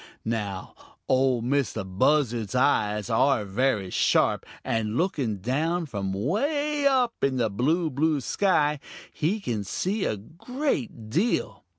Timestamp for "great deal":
10.17-11.65